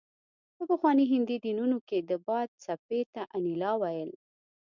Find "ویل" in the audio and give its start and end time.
3.81-4.11